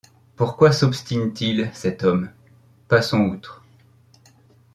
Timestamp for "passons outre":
2.87-3.61